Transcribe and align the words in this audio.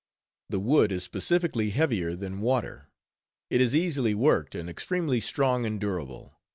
The 0.49 0.59
wood 0.59 0.91
is 0.91 1.03
specifically 1.03 1.69
heavier 1.69 2.15
than 2.15 2.39
water; 2.41 2.89
it 3.51 3.61
is 3.61 3.75
easily 3.75 4.15
worked, 4.15 4.55
and 4.55 4.67
extremely 4.67 5.19
strong 5.21 5.63
and 5.63 5.79
durable. 5.79 6.39